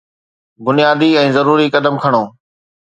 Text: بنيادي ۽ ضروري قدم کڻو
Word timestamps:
بنيادي 0.69 1.11
۽ 1.21 1.29
ضروري 1.37 1.67
قدم 1.77 1.95
کڻو 2.07 2.23